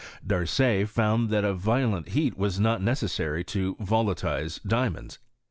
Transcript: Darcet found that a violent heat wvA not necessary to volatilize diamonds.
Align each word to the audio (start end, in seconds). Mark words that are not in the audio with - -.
Darcet 0.25 0.87
found 0.89 1.29
that 1.29 1.43
a 1.45 1.53
violent 1.53 2.07
heat 2.09 2.35
wvA 2.35 2.59
not 2.59 2.81
necessary 2.81 3.43
to 3.43 3.75
volatilize 3.79 4.59
diamonds. 4.65 5.19